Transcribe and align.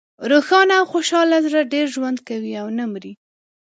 روښانه 0.31 0.73
او 0.79 0.85
خوشحاله 0.91 1.37
زړه 1.47 1.61
ډېر 1.73 1.85
ژوند 1.95 2.17
کوي 2.27 2.53
او 2.61 2.67
نه 2.77 2.85
مری. 2.91 3.13